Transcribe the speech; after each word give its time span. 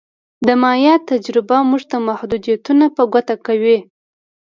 د 0.47 0.49
مایا 0.61 0.95
تجربه 1.09 1.57
موږ 1.69 1.83
ته 1.91 1.97
محدودیتونه 2.07 2.85
په 2.95 3.03
ګوته 3.13 3.35
کوي 3.45 3.77